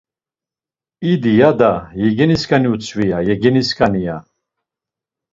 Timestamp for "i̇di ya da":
1.09-1.71